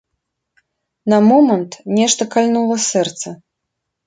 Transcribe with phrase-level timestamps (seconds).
[1.13, 3.37] На момант нешта кальнула сэрца.